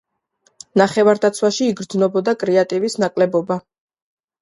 [0.81, 3.63] ნახევარდაცვაში იგრძნობოდა კრეატივის ნაკლებობა.